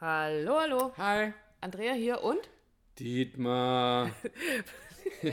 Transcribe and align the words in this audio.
Hallo, 0.00 0.60
hallo. 0.60 0.92
Hi. 0.98 1.32
Andrea 1.60 1.92
hier 1.94 2.22
und? 2.22 2.40
Dietmar. 2.98 4.10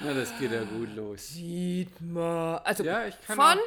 Na, 0.00 0.14
das 0.14 0.36
geht 0.38 0.50
ja 0.52 0.64
gut 0.64 0.94
los. 0.94 1.28
Dietmar. 1.34 2.64
Also 2.66 2.82
Ja, 2.84 3.06
ich 3.06 3.20
kann 3.22 3.36
von 3.36 3.44
auch- 3.58 3.62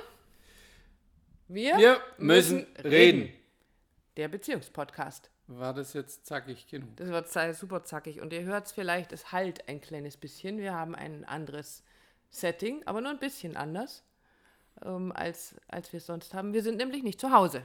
wir, 1.48 1.78
Wir 1.78 2.02
müssen 2.18 2.66
reden. 2.84 3.32
Der 4.18 4.28
Beziehungspodcast. 4.28 5.30
War 5.48 5.74
das 5.74 5.94
jetzt 5.94 6.26
zackig 6.26 6.68
genug? 6.68 6.96
Das 6.98 7.32
sei- 7.32 7.54
super 7.54 7.84
zackig 7.84 8.20
und 8.20 8.34
ihr 8.34 8.44
hört 8.44 8.66
es 8.66 8.72
vielleicht, 8.72 9.12
es 9.12 9.32
halt 9.32 9.70
ein 9.70 9.80
kleines 9.80 10.18
bisschen. 10.18 10.58
Wir 10.58 10.74
haben 10.74 10.96
ein 10.96 11.24
anderes 11.24 11.84
Setting, 12.32 12.82
aber 12.88 13.00
nur 13.02 13.12
ein 13.12 13.20
bisschen 13.20 13.56
anders, 13.56 14.04
ähm, 14.84 15.12
als, 15.16 15.56
als 15.68 15.94
wir 15.94 16.00
es 16.00 16.08
sonst 16.08 16.34
haben. 16.34 16.54
Wir 16.54 16.64
sind 16.64 16.78
nämlich 16.78 17.04
nicht 17.04 17.22
zu 17.22 17.32
Hause. 17.32 17.62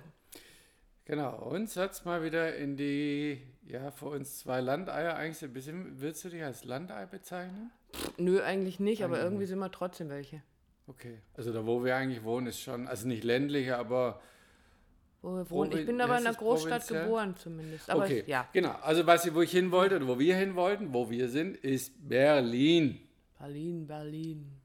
Genau, 1.10 1.34
uns 1.38 1.76
hat's 1.76 2.04
mal 2.04 2.22
wieder 2.22 2.54
in 2.54 2.76
die, 2.76 3.42
ja, 3.66 3.90
für 3.90 4.06
uns 4.06 4.38
zwei 4.38 4.60
Landeier 4.60 5.16
eigentlich 5.16 5.42
ein 5.42 5.52
bisschen, 5.52 6.00
willst 6.00 6.24
du 6.24 6.28
dich 6.28 6.44
als 6.44 6.62
Landei 6.62 7.04
bezeichnen? 7.04 7.72
Nö, 8.16 8.40
eigentlich 8.40 8.78
nicht, 8.78 9.02
aber 9.02 9.20
irgendwie 9.20 9.46
sind 9.46 9.58
wir 9.58 9.72
trotzdem 9.72 10.08
welche. 10.08 10.40
Okay, 10.86 11.18
also 11.34 11.52
da 11.52 11.66
wo 11.66 11.82
wir 11.82 11.96
eigentlich 11.96 12.22
wohnen 12.22 12.46
ist 12.46 12.60
schon, 12.60 12.86
also 12.86 13.08
nicht 13.08 13.24
ländlich, 13.24 13.72
aber 13.72 14.20
Wo 15.20 15.34
wir 15.34 15.50
wohnen. 15.50 15.72
Ich 15.72 15.84
bin 15.84 16.00
aber 16.00 16.16
in 16.16 16.28
einer 16.28 16.36
Großstadt 16.36 16.82
provinziell? 16.82 17.02
geboren 17.02 17.36
zumindest. 17.36 17.90
Aber 17.90 18.04
okay, 18.04 18.22
ja, 18.28 18.48
genau. 18.52 18.76
Also 18.80 19.04
was 19.04 19.26
ich, 19.26 19.34
wo 19.34 19.42
ich 19.42 19.50
hin 19.50 19.72
wollte 19.72 19.96
oder 19.96 20.06
wo 20.06 20.16
wir 20.16 20.36
hin 20.36 20.54
wollten, 20.54 20.94
wo 20.94 21.10
wir 21.10 21.28
sind, 21.28 21.56
ist 21.56 21.92
Berlin. 22.08 23.00
Berlin, 23.36 23.84
Berlin, 23.84 24.60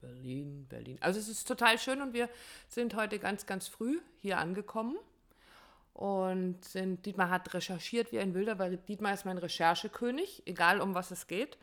Berlin, 0.00 0.66
Berlin. 0.66 0.96
Also 1.02 1.20
es 1.20 1.28
ist 1.28 1.46
total 1.46 1.78
schön 1.78 2.00
und 2.00 2.14
wir 2.14 2.30
sind 2.68 2.96
heute 2.96 3.18
ganz, 3.18 3.44
ganz 3.44 3.68
früh 3.68 4.00
hier 4.22 4.38
angekommen. 4.38 4.96
Und 5.94 6.58
Dietmar 6.74 7.30
hat 7.30 7.54
recherchiert 7.54 8.10
wie 8.10 8.18
ein 8.18 8.34
Wilder, 8.34 8.58
weil 8.58 8.76
Dietmar 8.76 9.14
ist 9.14 9.24
mein 9.24 9.38
Recherchekönig, 9.38 10.42
egal 10.44 10.80
um 10.80 10.94
was 10.94 11.12
es 11.12 11.28
geht. 11.28 11.56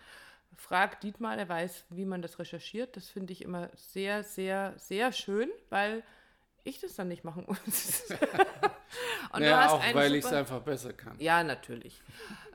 Frag 0.55 1.01
Dietmar, 1.01 1.35
der 1.35 1.49
weiß, 1.49 1.85
wie 1.89 2.05
man 2.05 2.21
das 2.21 2.39
recherchiert. 2.39 2.95
Das 2.95 3.09
finde 3.09 3.33
ich 3.33 3.41
immer 3.41 3.69
sehr, 3.75 4.23
sehr, 4.23 4.73
sehr 4.77 5.11
schön, 5.11 5.49
weil 5.69 6.03
ich 6.63 6.79
das 6.79 6.95
dann 6.95 7.09
nicht 7.09 7.25
machen 7.25 7.43
muss. 7.47 8.03
und 9.33 9.41
ja, 9.41 9.69
auch 9.69 9.93
weil 9.93 10.15
ich 10.15 10.23
es 10.23 10.31
einfach 10.31 10.61
besser 10.61 10.93
kann. 10.93 11.15
ja, 11.19 11.43
natürlich. 11.43 12.01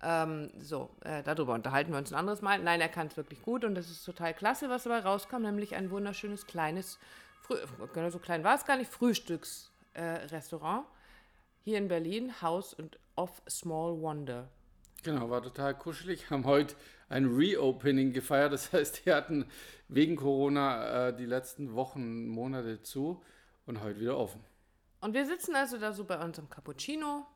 Ähm, 0.03 0.51
so, 0.59 0.91
äh, 1.05 1.23
darüber 1.23 1.53
unterhalten 1.55 1.93
wir 1.93 1.99
uns 1.99 2.11
ein 2.13 2.19
anderes 2.19 2.41
Mal. 2.41 2.59
Nein, 2.61 2.81
er 2.81 2.89
kann 2.89 3.09
es 3.09 3.19
wirklich 3.19 3.43
gut 3.43 3.65
und 3.65 3.75
das 3.75 3.91
ist 3.91 4.05
total 4.05 4.33
klasse, 4.33 4.71
was 4.71 4.85
dabei 4.85 5.01
rauskam, 5.01 5.43
nämlich 5.43 5.75
ein 5.75 5.91
wunderschönes 5.91 6.47
kleines, 6.47 6.99
Früh 7.43 7.57
genau 7.93 8.09
so 8.11 8.19
klein 8.19 8.45
war 8.45 8.55
es 8.55 8.65
gar 8.65 8.77
nicht, 8.77 8.91
Frühstücksrestaurant 8.91 10.85
äh, 10.85 10.89
hier 11.67 11.79
in 11.79 11.89
Berlin, 11.89 12.41
House 12.41 12.79
and 12.79 12.97
of 13.17 13.43
Small 13.49 14.01
Wonder. 14.01 14.49
Genau, 15.03 15.31
war 15.31 15.43
total 15.43 15.77
kuschelig. 15.77 16.31
Haben 16.31 16.45
heute 16.45 16.77
ein 17.09 17.27
Reopening 17.27 18.13
gefeiert. 18.13 18.53
Das 18.53 18.73
heißt, 18.73 19.05
die 19.05 19.13
hatten 19.13 19.51
wegen 19.89 20.15
Corona 20.15 21.09
äh, 21.09 21.17
die 21.17 21.27
letzten 21.27 21.75
Wochen, 21.75 22.29
Monate 22.29 22.83
zu 22.83 23.21
und 23.67 23.81
heute 23.83 23.99
wieder 23.99 24.17
offen. 24.17 24.45
Und 25.01 25.15
wir 25.15 25.27
sitzen 25.27 25.57
also 25.57 25.77
da 25.77 25.93
so 25.93 26.05
bei 26.05 26.25
unserem 26.25 26.49
Cappuccino 26.49 27.27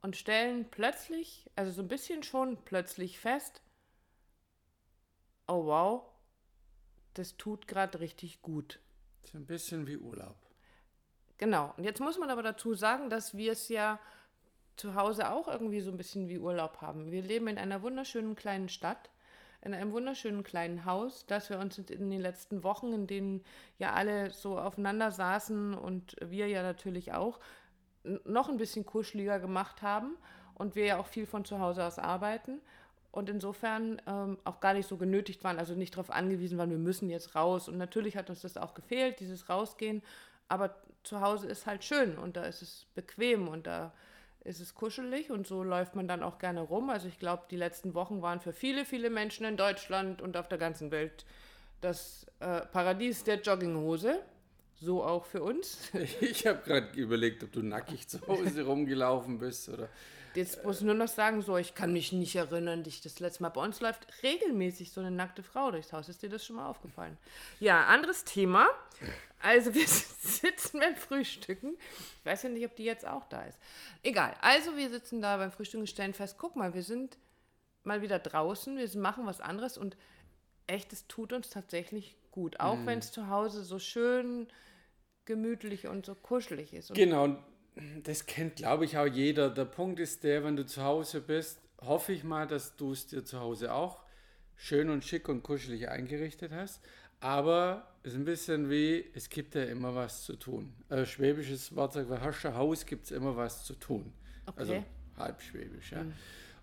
und 0.00 0.16
stellen 0.16 0.70
plötzlich, 0.70 1.50
also 1.56 1.72
so 1.72 1.82
ein 1.82 1.88
bisschen 1.88 2.22
schon 2.22 2.56
plötzlich 2.64 3.18
fest, 3.18 3.62
oh 5.48 5.66
wow, 5.66 6.04
das 7.14 7.36
tut 7.36 7.66
gerade 7.66 7.98
richtig 7.98 8.42
gut. 8.42 8.78
Ist 9.24 9.34
ein 9.34 9.46
bisschen 9.46 9.88
wie 9.88 9.96
Urlaub. 9.96 10.36
Genau. 11.40 11.72
Und 11.78 11.84
jetzt 11.84 12.00
muss 12.00 12.18
man 12.18 12.28
aber 12.28 12.42
dazu 12.42 12.74
sagen, 12.74 13.08
dass 13.08 13.34
wir 13.34 13.52
es 13.52 13.70
ja 13.70 13.98
zu 14.76 14.94
Hause 14.94 15.30
auch 15.30 15.48
irgendwie 15.48 15.80
so 15.80 15.90
ein 15.90 15.96
bisschen 15.96 16.28
wie 16.28 16.38
Urlaub 16.38 16.82
haben. 16.82 17.10
Wir 17.10 17.22
leben 17.22 17.48
in 17.48 17.56
einer 17.56 17.80
wunderschönen 17.80 18.36
kleinen 18.36 18.68
Stadt, 18.68 19.08
in 19.62 19.72
einem 19.72 19.92
wunderschönen 19.92 20.44
kleinen 20.44 20.84
Haus, 20.84 21.24
das 21.26 21.48
wir 21.48 21.58
uns 21.58 21.78
in 21.78 22.10
den 22.10 22.20
letzten 22.20 22.62
Wochen, 22.62 22.92
in 22.92 23.06
denen 23.06 23.42
ja 23.78 23.94
alle 23.94 24.30
so 24.32 24.58
aufeinander 24.58 25.12
saßen 25.12 25.72
und 25.72 26.14
wir 26.22 26.46
ja 26.46 26.62
natürlich 26.62 27.14
auch, 27.14 27.40
noch 28.24 28.50
ein 28.50 28.58
bisschen 28.58 28.84
kuscheliger 28.84 29.40
gemacht 29.40 29.80
haben 29.80 30.18
und 30.54 30.74
wir 30.74 30.84
ja 30.84 30.98
auch 30.98 31.06
viel 31.06 31.24
von 31.24 31.46
zu 31.46 31.58
Hause 31.58 31.86
aus 31.86 31.98
arbeiten 31.98 32.60
und 33.12 33.30
insofern 33.30 34.00
ähm, 34.06 34.36
auch 34.44 34.60
gar 34.60 34.74
nicht 34.74 34.88
so 34.88 34.98
genötigt 34.98 35.42
waren, 35.42 35.58
also 35.58 35.74
nicht 35.74 35.94
darauf 35.94 36.10
angewiesen 36.10 36.58
waren, 36.58 36.70
wir 36.70 36.76
müssen 36.76 37.08
jetzt 37.08 37.34
raus. 37.34 37.66
Und 37.66 37.78
natürlich 37.78 38.18
hat 38.18 38.28
uns 38.28 38.42
das 38.42 38.58
auch 38.58 38.74
gefehlt, 38.74 39.20
dieses 39.20 39.48
Rausgehen, 39.48 40.02
aber 40.48 40.74
zu 41.02 41.20
Hause 41.20 41.48
ist 41.48 41.66
halt 41.66 41.84
schön 41.84 42.18
und 42.18 42.36
da 42.36 42.44
ist 42.44 42.62
es 42.62 42.86
bequem 42.94 43.48
und 43.48 43.66
da 43.66 43.92
ist 44.42 44.60
es 44.60 44.74
kuschelig 44.74 45.30
und 45.30 45.46
so 45.46 45.62
läuft 45.62 45.94
man 45.94 46.08
dann 46.08 46.22
auch 46.22 46.38
gerne 46.38 46.60
rum. 46.60 46.90
Also 46.90 47.08
ich 47.08 47.18
glaube, 47.18 47.44
die 47.50 47.56
letzten 47.56 47.94
Wochen 47.94 48.22
waren 48.22 48.40
für 48.40 48.52
viele, 48.52 48.84
viele 48.84 49.10
Menschen 49.10 49.44
in 49.44 49.56
Deutschland 49.56 50.22
und 50.22 50.36
auf 50.36 50.48
der 50.48 50.58
ganzen 50.58 50.90
Welt 50.90 51.24
das 51.80 52.26
äh, 52.40 52.62
Paradies 52.62 53.24
der 53.24 53.40
Jogginghose. 53.40 54.20
So 54.80 55.04
auch 55.04 55.26
für 55.26 55.42
uns. 55.42 55.90
Ich 56.20 56.46
habe 56.46 56.62
gerade 56.64 56.98
überlegt, 56.98 57.44
ob 57.44 57.52
du 57.52 57.62
nackig 57.62 58.08
zu 58.08 58.26
Hause 58.26 58.64
rumgelaufen 58.64 59.38
bist 59.38 59.68
oder. 59.68 59.88
Jetzt 60.34 60.64
muss 60.64 60.78
ich 60.78 60.84
nur 60.84 60.94
noch 60.94 61.08
sagen, 61.08 61.42
so, 61.42 61.56
ich 61.56 61.74
kann 61.74 61.92
mich 61.92 62.12
nicht 62.12 62.36
erinnern, 62.36 62.82
dich 62.82 63.00
das 63.00 63.20
letzte 63.20 63.42
Mal. 63.42 63.48
Bei 63.48 63.62
uns 63.62 63.80
läuft 63.80 64.06
regelmäßig 64.22 64.92
so 64.92 65.00
eine 65.00 65.10
nackte 65.10 65.42
Frau 65.42 65.70
durchs 65.70 65.92
Haus. 65.92 66.08
Ist 66.08 66.22
dir 66.22 66.28
das 66.28 66.44
schon 66.44 66.56
mal 66.56 66.68
aufgefallen? 66.68 67.16
Ja, 67.58 67.86
anderes 67.86 68.24
Thema. 68.24 68.68
Also 69.40 69.74
wir 69.74 69.86
sitzen 69.86 70.80
beim 70.80 70.96
Frühstücken. 70.96 71.76
Ich 72.18 72.24
weiß 72.24 72.44
ja 72.44 72.48
nicht, 72.48 72.64
ob 72.64 72.76
die 72.76 72.84
jetzt 72.84 73.06
auch 73.06 73.24
da 73.28 73.42
ist. 73.42 73.58
Egal. 74.02 74.34
Also 74.40 74.76
wir 74.76 74.88
sitzen 74.90 75.20
da 75.20 75.36
beim 75.36 75.52
Frühstücken 75.52 75.82
und 75.82 75.88
stellen 75.88 76.14
fest, 76.14 76.36
guck 76.38 76.56
mal, 76.56 76.74
wir 76.74 76.82
sind 76.82 77.16
mal 77.82 78.02
wieder 78.02 78.18
draußen, 78.18 78.76
wir 78.76 79.00
machen 79.00 79.26
was 79.26 79.40
anderes 79.40 79.78
und 79.78 79.96
echt, 80.66 80.92
es 80.92 81.06
tut 81.06 81.32
uns 81.32 81.50
tatsächlich 81.50 82.16
gut. 82.30 82.60
Auch 82.60 82.78
wenn 82.84 82.98
es 83.00 83.10
zu 83.10 83.28
Hause 83.28 83.64
so 83.64 83.78
schön 83.78 84.46
gemütlich 85.24 85.86
und 85.86 86.06
so 86.06 86.14
kuschelig 86.14 86.72
ist. 86.74 86.90
Und 86.90 86.96
Genau, 86.96 87.36
das 88.02 88.26
kennt, 88.26 88.56
glaube 88.56 88.84
ich, 88.84 88.96
auch 88.98 89.06
jeder. 89.06 89.50
Der 89.50 89.64
Punkt 89.64 90.00
ist 90.00 90.24
der, 90.24 90.44
wenn 90.44 90.56
du 90.56 90.66
zu 90.66 90.82
Hause 90.82 91.20
bist, 91.20 91.60
hoffe 91.80 92.12
ich 92.12 92.24
mal, 92.24 92.46
dass 92.46 92.76
du 92.76 92.92
es 92.92 93.06
dir 93.06 93.24
zu 93.24 93.40
Hause 93.40 93.72
auch 93.72 94.02
schön 94.56 94.90
und 94.90 95.04
schick 95.04 95.28
und 95.28 95.42
kuschelig 95.42 95.88
eingerichtet 95.88 96.52
hast. 96.52 96.82
Aber 97.20 97.86
es 98.02 98.12
ist 98.12 98.18
ein 98.18 98.24
bisschen 98.24 98.70
wie, 98.70 99.04
es 99.14 99.28
gibt 99.28 99.54
ja 99.54 99.64
immer 99.64 99.94
was 99.94 100.24
zu 100.24 100.36
tun. 100.36 100.72
Äh, 100.88 101.04
schwäbisches 101.04 101.74
Wort 101.76 101.92
sagt, 101.92 102.08
du 102.10 102.14
ein 102.14 102.54
Haus, 102.54 102.86
gibt 102.86 103.04
es 103.04 103.10
immer 103.10 103.36
was 103.36 103.64
zu 103.64 103.74
tun. 103.74 104.12
Also 104.56 104.74
Okay. 104.74 104.84
halb 105.18 105.42
schwäbisch, 105.42 105.92
ja. 105.92 106.04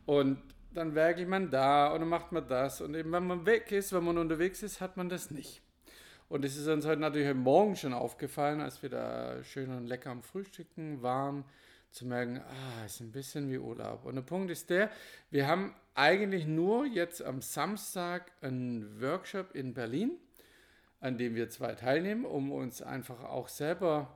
Und 0.05 0.41
dann 0.73 0.95
werkelt 0.95 1.29
man 1.29 1.49
da 1.49 1.93
und 1.93 2.01
dann 2.01 2.09
macht 2.09 2.31
man 2.31 2.47
das. 2.47 2.81
Und 2.81 2.95
eben, 2.95 3.11
wenn 3.11 3.25
man 3.27 3.45
weg 3.45 3.71
ist, 3.71 3.93
wenn 3.93 4.03
man 4.03 4.17
unterwegs 4.17 4.63
ist, 4.63 4.81
hat 4.81 4.97
man 4.97 5.09
das 5.09 5.31
nicht. 5.31 5.61
Und 6.29 6.43
es 6.43 6.57
ist 6.57 6.67
uns 6.67 6.85
heute 6.85 6.99
natürlich 6.99 7.27
heute 7.27 7.37
Morgen 7.37 7.75
schon 7.75 7.93
aufgefallen, 7.93 8.59
als 8.59 8.81
wir 8.81 8.89
da 8.89 9.41
schön 9.43 9.69
und 9.69 9.87
lecker 9.87 10.09
am 10.09 10.21
Frühstücken 10.21 11.01
waren, 11.01 11.45
zu 11.91 12.05
merken, 12.05 12.41
ah, 12.41 12.85
ist 12.85 12.99
ein 12.99 13.11
bisschen 13.13 13.49
wie 13.49 13.57
Urlaub. 13.57 14.05
Und 14.05 14.15
der 14.15 14.23
Punkt 14.23 14.51
ist 14.51 14.69
der, 14.69 14.89
wir 15.31 15.47
haben 15.47 15.73
eigentlich 15.95 16.45
nur 16.45 16.85
jetzt 16.85 17.23
am 17.23 17.41
Samstag 17.41 18.31
einen 18.41 19.01
Workshop 19.01 19.55
in 19.55 19.73
Berlin, 19.73 20.11
an 20.99 21.17
dem 21.17 21.33
wir 21.35 21.49
zwei 21.49 21.75
teilnehmen, 21.75 22.25
um 22.25 22.51
uns 22.51 22.81
einfach 22.81 23.23
auch 23.23 23.47
selber 23.47 24.13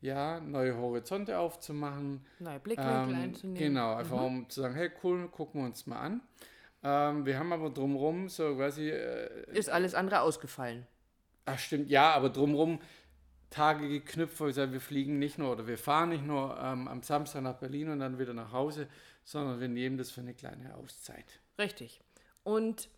ja, 0.00 0.40
neue 0.40 0.76
Horizonte 0.76 1.38
aufzumachen. 1.38 2.24
neue 2.38 2.60
Blickwinkel 2.60 3.14
Ähm, 3.14 3.14
einzunehmen. 3.22 3.58
Genau, 3.58 3.94
einfach 3.94 4.22
um 4.22 4.48
zu 4.48 4.62
sagen, 4.62 4.74
hey 4.74 4.90
cool, 5.02 5.28
gucken 5.28 5.60
wir 5.60 5.66
uns 5.66 5.86
mal 5.86 6.00
an. 6.00 6.20
Ähm, 6.82 7.26
wir 7.26 7.38
haben 7.38 7.52
aber 7.52 7.68
drumherum 7.68 8.30
so 8.30 8.54
quasi 8.56 8.88
äh, 8.88 9.50
Ist 9.52 9.68
alles 9.68 9.94
andere 9.94 10.22
ausgefallen. 10.22 10.86
Ach 11.46 11.58
stimmt, 11.58 11.88
ja, 11.90 12.12
aber 12.12 12.28
drumherum 12.28 12.80
Tage 13.50 13.88
geknüpft, 13.88 14.38
wo 14.40 14.46
wir 14.46 14.52
sagen, 14.52 14.72
wir 14.72 14.80
fliegen 14.80 15.18
nicht 15.18 15.38
nur 15.38 15.52
oder 15.52 15.66
wir 15.66 15.78
fahren 15.78 16.10
nicht 16.10 16.26
nur 16.26 16.58
ähm, 16.60 16.88
am 16.88 17.02
Samstag 17.02 17.42
nach 17.42 17.54
Berlin 17.54 17.88
und 17.88 18.00
dann 18.00 18.18
wieder 18.18 18.34
nach 18.34 18.52
Hause, 18.52 18.88
sondern 19.24 19.60
wir 19.60 19.68
nehmen 19.68 19.96
das 19.96 20.10
für 20.10 20.20
eine 20.20 20.34
kleine 20.34 20.74
Auszeit. 20.74 21.40
Richtig. 21.58 22.00
Und 22.42 22.88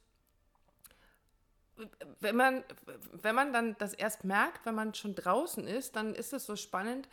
wenn 2.21 2.35
man, 2.35 2.65
wenn 3.13 3.35
man 3.35 3.53
dann 3.53 3.77
das 3.79 3.95
erst 3.95 4.25
merkt, 4.25 4.67
wenn 4.67 4.75
man 4.75 4.95
schon 4.95 5.15
draußen 5.15 5.67
ist, 5.67 5.95
dann 5.95 6.15
ist 6.15 6.33
es 6.33 6.47
so 6.47 6.57
spannend, 6.57 7.09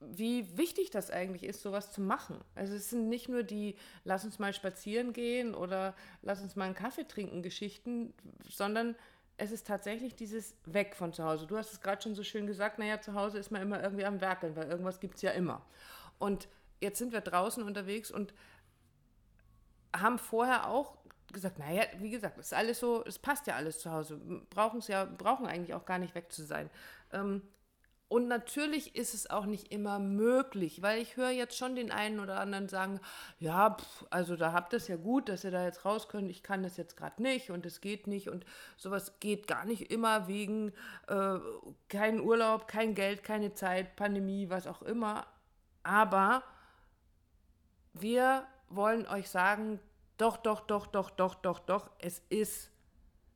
wie 0.00 0.56
wichtig 0.56 0.90
das 0.90 1.10
eigentlich 1.10 1.44
ist, 1.44 1.62
sowas 1.62 1.92
zu 1.92 2.00
machen. 2.00 2.40
Also 2.54 2.74
es 2.74 2.90
sind 2.90 3.08
nicht 3.08 3.28
nur 3.28 3.42
die 3.42 3.76
lass 4.04 4.24
uns 4.24 4.38
mal 4.38 4.52
spazieren 4.52 5.12
gehen 5.12 5.54
oder 5.54 5.94
lass 6.22 6.42
uns 6.42 6.56
mal 6.56 6.64
einen 6.64 6.74
Kaffee 6.74 7.06
trinken 7.06 7.42
Geschichten, 7.42 8.12
sondern 8.48 8.96
es 9.36 9.50
ist 9.50 9.66
tatsächlich 9.66 10.14
dieses 10.14 10.56
Weg 10.64 10.94
von 10.94 11.12
zu 11.12 11.24
Hause. 11.24 11.46
Du 11.46 11.56
hast 11.56 11.72
es 11.72 11.80
gerade 11.80 12.00
schon 12.00 12.14
so 12.14 12.22
schön 12.22 12.46
gesagt, 12.46 12.78
naja, 12.78 13.00
zu 13.00 13.14
Hause 13.14 13.38
ist 13.38 13.50
man 13.50 13.62
immer 13.62 13.82
irgendwie 13.82 14.04
am 14.04 14.20
Werkeln, 14.20 14.54
weil 14.54 14.68
irgendwas 14.68 15.00
gibt 15.00 15.16
es 15.16 15.22
ja 15.22 15.32
immer. 15.32 15.64
Und 16.18 16.48
jetzt 16.80 16.98
sind 16.98 17.12
wir 17.12 17.20
draußen 17.20 17.62
unterwegs 17.62 18.10
und 18.10 18.32
haben 19.94 20.18
vorher 20.18 20.68
auch 20.68 20.96
gesagt, 21.32 21.58
naja, 21.58 21.82
wie 21.98 22.10
gesagt, 22.10 22.38
ist 22.38 22.54
alles 22.54 22.78
so, 22.78 23.04
es 23.04 23.18
passt 23.18 23.46
ja 23.46 23.56
alles 23.56 23.80
zu 23.80 23.90
Hause. 23.90 24.20
Brauchen 24.50 24.78
es 24.78 24.88
ja, 24.88 25.04
brauchen 25.04 25.46
eigentlich 25.46 25.74
auch 25.74 25.84
gar 25.84 25.98
nicht 25.98 26.14
weg 26.14 26.32
zu 26.32 26.44
sein. 26.44 26.70
Ähm, 27.12 27.42
Und 28.08 28.28
natürlich 28.28 28.94
ist 28.96 29.14
es 29.14 29.30
auch 29.30 29.46
nicht 29.46 29.72
immer 29.72 29.98
möglich, 29.98 30.82
weil 30.82 31.00
ich 31.00 31.16
höre 31.16 31.30
jetzt 31.30 31.56
schon 31.56 31.74
den 31.74 31.90
einen 31.90 32.20
oder 32.20 32.38
anderen 32.38 32.68
sagen, 32.68 33.00
ja, 33.38 33.70
pf, 33.70 34.04
also 34.10 34.36
da 34.36 34.52
habt 34.52 34.72
ihr 34.72 34.76
es 34.76 34.88
ja 34.88 34.96
gut, 34.96 35.28
dass 35.28 35.42
ihr 35.42 35.50
da 35.50 35.64
jetzt 35.64 35.84
raus 35.84 36.08
könnt, 36.08 36.30
ich 36.30 36.42
kann 36.42 36.62
das 36.62 36.76
jetzt 36.76 36.96
gerade 36.96 37.22
nicht 37.22 37.50
und 37.50 37.64
es 37.64 37.80
geht 37.80 38.06
nicht 38.06 38.28
und 38.28 38.44
sowas 38.76 39.18
geht 39.20 39.46
gar 39.46 39.64
nicht 39.64 39.90
immer 39.90 40.28
wegen 40.28 40.72
äh, 41.08 41.38
kein 41.88 42.20
Urlaub, 42.20 42.68
kein 42.68 42.94
Geld, 42.94 43.24
keine 43.24 43.54
Zeit, 43.54 43.96
Pandemie, 43.96 44.50
was 44.50 44.66
auch 44.66 44.82
immer. 44.82 45.26
Aber 45.82 46.44
wir 47.94 48.46
wollen 48.68 49.06
euch 49.06 49.30
sagen, 49.30 49.80
doch, 50.18 50.36
doch, 50.36 50.60
doch, 50.60 50.86
doch, 50.86 51.10
doch, 51.10 51.34
doch, 51.34 51.58
doch, 51.58 51.90
es 51.98 52.22
ist 52.28 52.70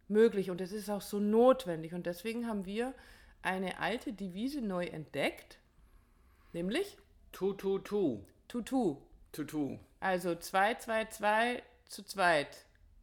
möglich 0.08 0.50
und 0.50 0.60
es 0.60 0.72
ist 0.72 0.90
auch 0.90 1.02
so 1.02 1.18
notwendig 1.18 1.94
und 1.94 2.06
deswegen 2.06 2.46
haben 2.46 2.66
wir 2.66 2.94
eine 3.42 3.78
alte 3.80 4.12
Devise 4.12 4.60
neu 4.60 4.84
entdeckt, 4.86 5.58
nämlich 6.52 6.96
Tu, 7.32 7.52
tu, 7.54 7.78
tu. 7.78 8.20
Tutu. 8.48 8.96
Tutu. 9.32 9.78
Also 10.00 10.34
2, 10.34 10.74
2, 10.76 11.04
2 11.06 11.62
zu 11.86 12.02
zweit. 12.02 12.48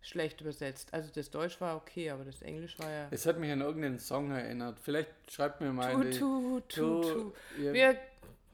Schlecht 0.02 0.42
übersetzt. 0.42 0.94
Also 0.94 1.10
das 1.14 1.30
Deutsch 1.32 1.60
war 1.62 1.76
okay, 1.78 2.10
aber 2.12 2.26
das 2.26 2.42
Englisch 2.42 2.78
war 2.80 2.92
ja. 2.92 3.08
Es 3.12 3.26
hat 3.26 3.40
mich 3.40 3.52
an 3.52 3.62
irgendeinen 3.62 3.98
Song 4.00 4.32
erinnert. 4.32 4.78
Vielleicht 4.80 5.10
schreibt 5.32 5.62
mir 5.62 5.72
mal. 5.74 5.94
Tu, 5.94 6.04
die- 6.04 6.20
tu, 6.20 6.60
tu, 6.62 7.34
Wir, 7.58 7.98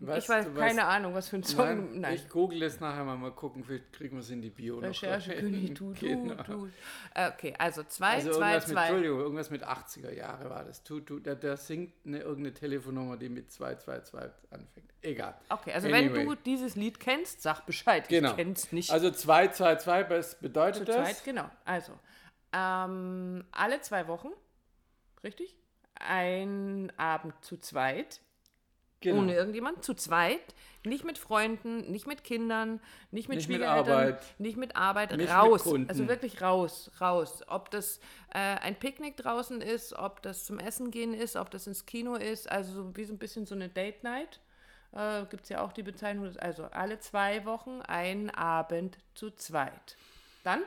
Was, 0.04 0.24
ich 0.24 0.30
weiß 0.30 0.46
du 0.46 0.54
keine 0.56 0.82
weißt- 0.82 0.86
Ahnung, 0.86 1.14
was 1.14 1.30
für 1.30 1.36
ein 1.36 1.44
Song. 1.44 1.66
Nein, 1.66 2.00
Nein. 2.02 2.16
Ich 2.16 2.28
google 2.28 2.64
es 2.64 2.80
nachher 2.80 3.04
mal, 3.04 3.18
mal 3.18 3.32
gucken, 3.32 3.64
vielleicht 3.64 3.94
kriegen 3.94 4.16
wir 4.16 4.22
es 4.22 4.30
in 4.32 4.42
die 4.42 4.50
Bio 4.50 4.76
noch 4.78 4.84
Recherche. 4.90 5.34
König, 5.36 5.74
tu, 5.76 5.94
tu, 5.94 6.00
Genau. 6.06 6.42
tu. 6.44 6.68
Äh, 7.14 7.30
Okay, 7.32 7.54
also 7.60 7.84
2, 7.84 8.06
Also 8.16 8.32
2, 8.32 8.40
irgendwas 8.40 8.68
mit, 8.68 8.76
2. 8.78 8.82
Entschuldigung, 8.82 9.20
irgendwas 9.20 9.50
mit 9.52 9.64
80er 9.64 10.12
Jahre 10.12 10.50
war 10.50 10.64
das. 10.64 10.84
Tu, 10.84 11.00
tu, 11.02 11.20
der, 11.20 11.36
der 11.36 11.56
singt 11.58 11.94
eine, 12.06 12.20
irgendeine 12.20 12.54
Telefonnummer, 12.56 13.16
die 13.18 13.30
mit 13.30 13.52
222 13.52 14.52
anfängt. 14.52 14.92
Egal. 15.04 15.36
Okay, 15.50 15.72
also 15.74 15.88
Anyway. 15.88 16.14
wenn 16.16 16.26
du 16.28 16.36
dieses 16.36 16.76
Lied 16.76 17.00
kennst, 17.00 17.42
sag 17.44 17.66
Bescheid. 17.68 18.08
Genau. 18.10 18.32
Ich 18.32 18.36
kenn's 18.38 18.72
nicht. 18.72 18.90
Also 18.92 19.12
222, 19.12 20.10
was 20.10 20.36
bedeutet 20.40 20.80
Zu 20.80 20.86
das? 20.94 20.96
zweit, 20.96 21.24
genau. 21.24 21.50
Also, 21.66 21.94
ähm, 22.54 23.44
alle 23.52 23.82
zwei 23.82 24.08
Wochen, 24.08 24.30
richtig? 25.24 25.56
Ein 25.96 26.92
Abend 26.98 27.34
zu 27.46 27.58
zweit, 27.58 28.22
Genau. 29.02 29.20
ohne 29.22 29.34
irgendjemand, 29.36 29.84
zu 29.84 29.94
zweit, 29.94 30.40
nicht 30.84 31.04
mit 31.04 31.18
Freunden, 31.18 31.92
nicht 31.92 32.08
mit 32.08 32.24
Kindern, 32.24 32.80
nicht 33.12 33.28
mit 33.30 33.38
Nicht 33.38 33.50
mit 33.50 33.58
Schwiegereltern, 33.58 33.94
Arbeit. 33.98 34.24
nicht 34.40 34.58
mit 34.58 34.76
Arbeit, 34.76 35.12
Nicht 35.12 35.20
mit 35.20 35.30
raus. 35.30 35.64
Kunden. 35.64 35.90
also 35.90 36.08
wirklich 36.08 36.42
raus, 36.42 36.92
raus. 37.02 37.44
Ob 37.48 37.70
das 37.72 38.00
äh, 38.34 38.38
ein 38.40 38.76
Picknick 38.76 39.18
draußen 39.18 39.62
ist, 39.62 39.94
ob 39.94 40.22
das 40.22 40.46
zum 40.46 40.60
Essen 40.60 40.90
gehen 40.92 41.14
ist, 41.14 41.36
ob 41.36 41.52
das 41.52 41.68
ins 41.68 41.86
Kino 41.86 42.16
ist, 42.16 42.50
also 42.52 42.74
so 42.74 42.96
wie 42.96 43.04
so 43.06 43.14
ein 43.14 43.20
bisschen 43.20 43.46
so 43.46 43.56
eine 43.56 43.70
Date 43.70 44.04
Night. 44.04 44.40
Äh, 44.94 45.26
Gibt 45.30 45.44
es 45.44 45.50
ja 45.50 45.62
auch 45.64 45.72
die 45.72 45.84
Bezeichnung, 45.84 46.36
also 46.38 46.66
alle 46.66 47.00
zwei 47.00 47.46
Wochen 47.46 47.82
ein 47.82 48.30
Abend 48.32 48.98
zu 49.16 49.30
zweit. 49.32 49.96
Dann 50.44 50.62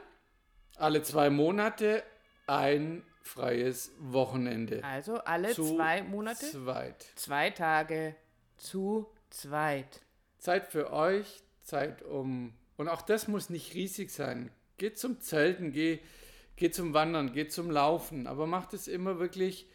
Alle 0.76 1.02
zwei 1.02 1.28
Monate 1.30 2.02
ein 2.46 3.04
freies 3.22 3.90
Wochenende. 3.98 4.82
Also 4.84 5.16
alle 5.18 5.50
zwei 5.54 6.02
Monate, 6.02 6.46
Zweit. 6.50 7.06
zwei 7.16 7.50
Tage 7.50 8.14
zu 8.64 9.06
zweit. 9.30 10.02
Zeit 10.38 10.66
für 10.66 10.92
euch, 10.92 11.42
Zeit 11.62 12.02
um. 12.02 12.54
Und 12.76 12.88
auch 12.88 13.02
das 13.02 13.28
muss 13.28 13.50
nicht 13.50 13.74
riesig 13.74 14.10
sein. 14.10 14.50
Geht 14.78 14.98
zum 14.98 15.20
Zelten, 15.20 15.70
geh, 15.70 16.00
geh 16.56 16.70
zum 16.70 16.94
Wandern, 16.94 17.32
geh 17.32 17.46
zum 17.46 17.70
Laufen, 17.70 18.26
aber 18.26 18.46
macht 18.46 18.74
es 18.74 18.88
immer 18.88 19.18
wirklich 19.18 19.68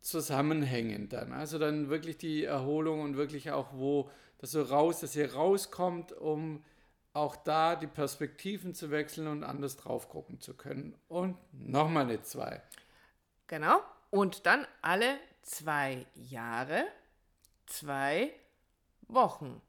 zusammenhängend 0.00 1.12
dann. 1.12 1.32
Also 1.32 1.58
dann 1.58 1.90
wirklich 1.90 2.16
die 2.16 2.44
Erholung 2.44 3.02
und 3.02 3.16
wirklich 3.16 3.50
auch 3.50 3.74
wo, 3.74 4.10
dass 4.38 4.52
so 4.52 4.62
raus, 4.62 5.00
dass 5.00 5.14
ihr 5.14 5.34
rauskommt, 5.34 6.12
um 6.12 6.64
auch 7.12 7.36
da 7.36 7.76
die 7.76 7.86
Perspektiven 7.86 8.74
zu 8.74 8.90
wechseln 8.90 9.28
und 9.28 9.44
anders 9.44 9.76
drauf 9.76 10.08
gucken 10.08 10.40
zu 10.40 10.54
können. 10.54 10.96
Und 11.08 11.36
nochmal 11.52 12.04
eine 12.04 12.22
zwei. 12.22 12.62
Genau. 13.46 13.80
Und 14.10 14.46
dann 14.46 14.66
alle 14.80 15.18
zwei 15.42 16.06
Jahre 16.14 16.84
zwei 17.72 18.30
Wochen 19.08 19.60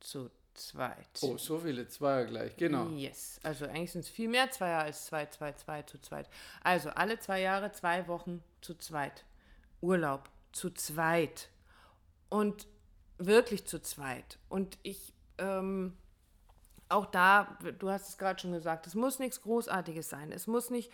zu 0.00 0.30
zweit. 0.54 1.08
Oh, 1.22 1.36
so 1.36 1.58
viele 1.58 1.88
Zweier 1.88 2.26
gleich, 2.26 2.56
genau. 2.56 2.88
Yes. 2.88 3.40
Also 3.42 3.66
eigentlich 3.66 3.92
sind 3.92 4.02
es 4.02 4.08
viel 4.08 4.28
mehr 4.28 4.50
Zweier 4.50 4.80
als 4.80 5.06
zwei, 5.06 5.26
zwei, 5.26 5.52
zwei 5.52 5.82
zu 5.82 6.00
zweit. 6.00 6.28
Also 6.62 6.90
alle 6.90 7.18
zwei 7.18 7.40
Jahre 7.40 7.72
zwei 7.72 8.06
Wochen 8.08 8.42
zu 8.60 8.74
zweit. 8.74 9.24
Urlaub 9.80 10.28
zu 10.52 10.70
zweit. 10.70 11.48
Und 12.28 12.66
wirklich 13.18 13.66
zu 13.66 13.80
zweit. 13.80 14.38
Und 14.48 14.78
ich, 14.82 15.12
ähm, 15.38 15.96
auch 16.88 17.06
da, 17.06 17.58
du 17.78 17.90
hast 17.90 18.08
es 18.10 18.18
gerade 18.18 18.40
schon 18.40 18.52
gesagt, 18.52 18.86
es 18.86 18.94
muss 18.94 19.18
nichts 19.18 19.42
Großartiges 19.42 20.08
sein. 20.08 20.32
Es 20.32 20.46
muss 20.46 20.70
nicht 20.70 20.90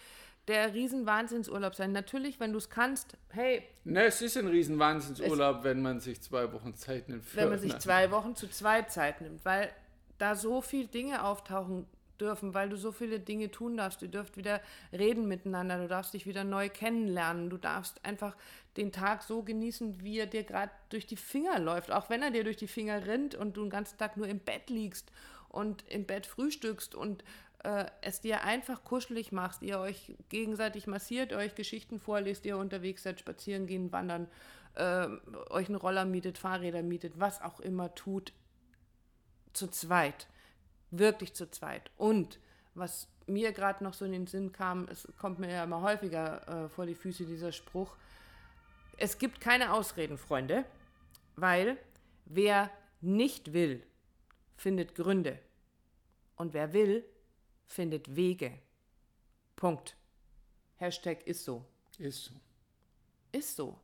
der 0.48 0.74
Riesen-Wahnsinnsurlaub 0.74 1.74
sein. 1.74 1.92
Natürlich, 1.92 2.38
wenn 2.40 2.52
du 2.52 2.58
es 2.58 2.68
kannst, 2.70 3.16
hey, 3.30 3.62
Ne, 3.84 4.04
es 4.04 4.20
ist 4.22 4.36
ein 4.36 4.46
riesen 4.46 4.78
Wahnsinnsurlaub, 4.78 5.64
wenn 5.64 5.80
man 5.82 6.00
sich 6.00 6.20
zwei 6.20 6.52
Wochen 6.52 6.74
Zeit 6.74 7.08
nimmt. 7.08 7.24
für- 7.24 7.36
wenn 7.38 7.48
man 7.50 7.58
sich 7.58 7.78
zwei 7.78 8.10
Wochen 8.10 8.34
zu 8.36 8.48
zweit 8.48 8.90
Zeit 8.92 9.20
nimmt, 9.20 9.44
weil 9.44 9.70
da 10.18 10.34
so 10.34 10.60
viele 10.60 10.86
Dinge 10.88 11.24
auftauchen 11.24 11.86
dürfen, 12.20 12.54
weil 12.54 12.68
du 12.68 12.76
so 12.76 12.92
viele 12.92 13.18
Dinge 13.18 13.50
tun 13.50 13.76
darfst. 13.76 14.00
Du 14.00 14.08
dürft 14.08 14.36
wieder 14.36 14.60
reden 14.92 15.26
miteinander, 15.26 15.78
du 15.78 15.88
darfst 15.88 16.14
dich 16.14 16.26
wieder 16.26 16.44
neu 16.44 16.68
kennenlernen, 16.68 17.50
du 17.50 17.56
darfst 17.56 18.04
einfach 18.04 18.36
den 18.76 18.92
Tag 18.92 19.22
so 19.24 19.42
genießen, 19.42 20.00
wie 20.02 20.18
er 20.20 20.26
dir 20.26 20.44
gerade 20.44 20.70
durch 20.90 21.06
die 21.06 21.16
Finger 21.16 21.58
läuft, 21.58 21.90
auch 21.90 22.10
wenn 22.10 22.22
er 22.22 22.30
dir 22.30 22.44
durch 22.44 22.56
die 22.56 22.68
Finger 22.68 23.06
rinnt 23.06 23.34
und 23.34 23.56
du 23.56 23.62
den 23.62 23.70
ganzen 23.70 23.98
Tag 23.98 24.16
nur 24.16 24.28
im 24.28 24.38
Bett 24.38 24.70
liegst 24.70 25.10
und 25.48 25.84
im 25.88 26.04
Bett 26.04 26.26
frühstückst 26.26 26.94
und 26.94 27.24
äh, 27.64 27.86
es 28.02 28.20
dir 28.20 28.42
einfach 28.42 28.84
kuschelig 28.84 29.32
machst, 29.32 29.62
ihr 29.62 29.78
euch 29.78 30.14
gegenseitig 30.28 30.86
massiert, 30.86 31.32
euch 31.32 31.54
Geschichten 31.54 31.98
vorlest, 31.98 32.44
ihr 32.44 32.58
unterwegs 32.58 33.02
seid, 33.02 33.20
spazieren 33.20 33.66
gehen, 33.66 33.90
wandern, 33.90 34.28
äh, 34.74 35.06
euch 35.50 35.68
einen 35.68 35.76
Roller 35.76 36.04
mietet, 36.04 36.38
Fahrräder 36.38 36.82
mietet, 36.82 37.18
was 37.18 37.40
auch 37.42 37.60
immer 37.60 37.94
tut, 37.94 38.32
zu 39.52 39.68
zweit. 39.68 40.28
Wirklich 40.90 41.34
zu 41.34 41.50
zweit. 41.50 41.90
Und 41.96 42.38
was 42.74 43.08
mir 43.26 43.52
gerade 43.52 43.82
noch 43.82 43.94
so 43.94 44.04
in 44.04 44.12
den 44.12 44.26
Sinn 44.26 44.52
kam, 44.52 44.86
es 44.88 45.08
kommt 45.18 45.38
mir 45.38 45.50
ja 45.50 45.64
immer 45.64 45.80
häufiger 45.80 46.66
äh, 46.66 46.68
vor 46.68 46.86
die 46.86 46.94
Füße 46.94 47.24
dieser 47.24 47.52
Spruch, 47.52 47.96
es 48.96 49.18
gibt 49.18 49.40
keine 49.40 49.72
Ausreden, 49.72 50.18
Freunde, 50.18 50.64
weil 51.34 51.78
wer 52.26 52.70
nicht 53.00 53.52
will, 53.52 53.82
findet 54.56 54.94
Gründe. 54.94 55.38
Und 56.36 56.52
wer 56.52 56.72
will, 56.72 57.04
findet 57.66 58.14
Wege. 58.16 58.52
Punkt. 59.56 59.96
Hashtag 60.76 61.26
ist 61.26 61.44
so. 61.44 61.64
Ist 61.98 62.24
so. 62.24 62.32
Ist 63.32 63.56
so. 63.56 63.78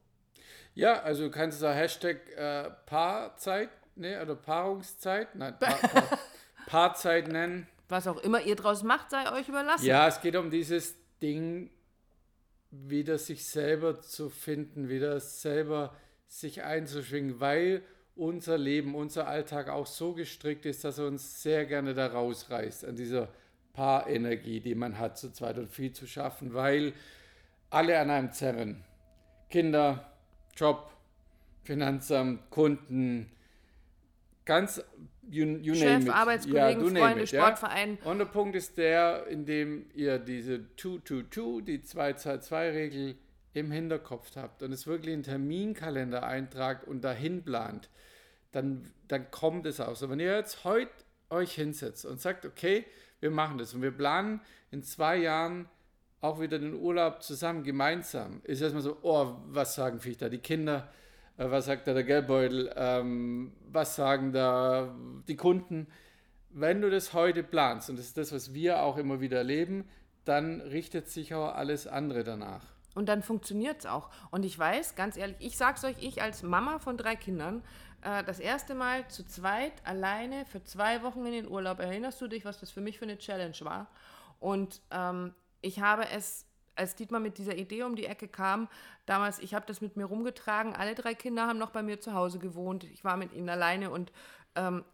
Ja, 0.75 1.03
also 1.03 1.25
du 1.25 1.31
kannst 1.31 1.59
sagen 1.59 1.77
Hashtag 1.77 2.29
äh, 2.37 2.71
Paarzeit, 2.87 3.71
ne, 3.97 4.21
oder 4.23 4.37
Paarungszeit, 4.37 5.35
nein, 5.35 5.59
pa 5.59 5.73
pa 5.75 6.19
Paarzeit 6.67 7.29
nennen. 7.29 7.67
Was 7.89 8.07
auch 8.07 8.19
immer 8.19 8.41
ihr 8.41 8.57
draus 8.57 8.83
macht, 8.83 9.11
sei 9.11 9.31
euch 9.33 9.49
überlassen. 9.49 9.85
Ja, 9.85 10.07
es 10.07 10.21
geht 10.21 10.37
um 10.37 10.51
dieses 10.51 10.95
Ding, 11.21 11.71
wieder 12.71 13.19
sich 13.19 13.47
selber 13.47 14.01
zu 14.01 14.31
finden, 14.31 14.89
wieder 14.89 15.19
selber 15.19 15.97
sich 16.29 16.63
einzuschwingen, 16.63 17.41
weil 17.41 17.83
unser 18.15 18.59
Leben, 18.59 18.95
unser 18.95 19.27
Alltag 19.27 19.69
auch 19.69 19.87
so 19.87 20.13
gestrickt 20.13 20.67
ist, 20.67 20.85
dass 20.85 20.99
er 20.99 21.07
uns 21.07 21.43
sehr 21.43 21.67
gerne 21.67 21.95
da 21.95 22.07
rausreißt 22.07 22.85
an 22.85 22.95
dieser 22.95 23.29
Paarenergie, 23.73 24.61
die 24.61 24.75
man 24.75 24.99
hat 24.99 25.19
zu 25.19 25.33
zweit 25.33 25.59
und 25.59 25.71
viel 25.71 25.93
zu 25.93 26.07
schaffen, 26.07 26.55
weil 26.55 26.93
alle 27.71 27.99
an 27.99 28.11
einem 28.11 28.33
zerren. 28.33 28.85
Kinder, 29.49 30.13
Job, 30.57 30.93
Finanzamt, 31.63 32.51
Kunden, 32.51 33.31
ganz 34.45 34.83
you, 35.29 35.47
you 35.59 35.75
Chef, 35.75 36.03
it. 36.03 36.11
Arbeitskollegen, 36.11 36.93
name 36.93 37.01
Freunde, 37.01 37.23
it, 37.23 37.33
ja. 37.33 37.43
Sportverein. 37.43 37.99
Und 38.05 38.19
der 38.19 38.25
Punkt 38.27 38.57
ist 38.57 38.77
der, 38.79 39.27
in 39.29 39.45
dem 39.45 39.87
ihr 39.95 40.19
diese 40.19 40.65
2-2-2, 40.77 41.63
die 41.63 41.79
2-2-2-Regel 41.79 43.17
im 43.53 43.71
Hinterkopf 43.71 44.35
habt 44.37 44.63
und 44.63 44.73
es 44.73 44.87
wirklich 44.87 45.15
in 45.15 45.23
Terminkalender 45.23 46.25
eintragt 46.25 46.87
und 46.87 47.03
dahin 47.03 47.43
plant, 47.43 47.89
dann, 48.53 48.91
dann 49.09 49.31
kommt 49.31 49.67
es 49.67 49.81
auch 49.81 49.97
so. 49.97 50.09
Wenn 50.11 50.21
ihr 50.21 50.37
jetzt 50.37 50.65
heute 50.65 50.91
euch 51.31 51.55
hinsetzt 51.55 52.05
und 52.05 52.21
sagt, 52.21 52.45
okay, 52.45 52.85
wir 53.21 53.31
machen 53.31 53.59
das 53.59 53.75
und 53.75 53.83
wir 53.83 53.91
planen 53.91 54.41
in 54.71 54.83
zwei 54.83 55.17
Jahren 55.17 55.69
auch 56.21 56.41
wieder 56.41 56.59
den 56.59 56.75
Urlaub 56.75 57.23
zusammen, 57.23 57.63
gemeinsam, 57.63 58.41
ist 58.45 58.61
erstmal 58.61 58.83
so, 58.83 58.99
oh, 59.03 59.37
was 59.47 59.75
sagen 59.75 60.01
vielleicht 60.01 60.23
da 60.23 60.29
die 60.29 60.39
Kinder, 60.39 60.91
äh, 61.39 61.51
was 61.51 61.67
sagt 61.67 61.87
da 61.87 61.95
der 61.95 62.05
Geldbeutel, 62.05 62.73
ähm, 62.77 63.53
was 63.71 63.97
sagen 63.97 64.33
da 64.33 64.95
die 65.29 65.37
Kunden. 65.37 65.87
Wenn 66.51 66.81
du 66.83 66.91
das 66.91 67.15
heute 67.15 67.43
planst, 67.43 67.89
und 67.91 67.99
das 67.99 68.07
ist 68.07 68.19
das, 68.19 68.33
was 68.33 68.53
wir 68.53 68.83
auch 68.83 68.99
immer 68.99 69.21
wieder 69.21 69.39
erleben, 69.39 69.89
dann 70.25 70.61
richtet 70.61 71.09
sich 71.09 71.35
auch 71.35 71.55
alles 71.55 71.87
andere 71.87 72.25
danach. 72.25 72.65
Und 72.95 73.09
dann 73.09 73.23
funktioniert 73.23 73.81
es 73.81 73.87
auch. 73.87 74.11
Und 74.31 74.45
ich 74.45 74.59
weiß, 74.59 74.97
ganz 74.97 75.17
ehrlich, 75.17 75.37
ich 75.41 75.57
sag's 75.57 75.85
euch, 75.85 75.97
ich 76.01 76.23
als 76.23 76.43
Mama 76.43 76.79
von 76.79 76.97
drei 76.97 77.17
Kindern, 77.17 77.63
äh, 78.03 78.25
das 78.25 78.41
erste 78.41 78.75
Mal 78.75 79.07
zu 79.09 79.25
zweit, 79.25 79.73
alleine, 79.85 80.45
für 80.47 80.63
zwei 80.65 81.03
Wochen 81.03 81.25
in 81.27 81.33
den 81.33 81.49
Urlaub, 81.49 81.79
erinnerst 81.79 82.21
du 82.21 82.27
dich, 82.27 82.45
was 82.45 82.59
das 82.59 82.71
für 82.71 82.81
mich 82.81 82.99
für 82.99 83.05
eine 83.05 83.19
Challenge 83.19 83.57
war? 83.61 83.87
Und 84.41 84.81
ähm, 84.91 85.35
ich 85.61 85.81
habe 85.81 86.09
es, 86.09 86.47
als 86.75 86.97
Dietmar 86.97 87.21
mit 87.21 87.39
dieser 87.39 87.57
Idee 87.57 87.83
um 87.83 87.95
die 87.95 88.07
Ecke 88.07 88.27
kam, 88.27 88.69
damals, 89.07 89.39
ich 89.39 89.55
habe 89.55 89.67
das 89.67 89.81
mit 89.81 89.97
mir 89.97 90.07
rumgetragen, 90.07 90.75
alle 90.75 90.95
drei 90.95 91.15
Kinder 91.15 91.47
haben 91.47 91.59
noch 91.59 91.71
bei 91.71 91.83
mir 91.83 92.01
zu 92.01 92.15
Hause 92.15 92.39
gewohnt, 92.39 92.85
ich 92.85 93.05
war 93.05 93.17
mit 93.17 93.33
ihnen 93.33 93.51
alleine 93.51 93.91
und 93.91 94.13
ähm, 94.57 94.85